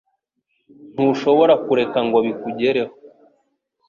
Ntushobora 0.93 1.53
kureka 1.65 1.99
ngo 2.07 2.17
bikugereho 2.25 2.93